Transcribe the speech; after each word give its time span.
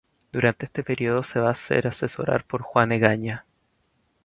Durante 0.31 0.65
este 0.65 0.81
período 0.83 1.21
se 1.21 1.39
va 1.39 1.49
a 1.49 1.51
hacer 1.51 1.85
asesorar 1.85 2.43
por 2.45 2.63
Juan 2.63 2.91
Egaña. 2.91 3.45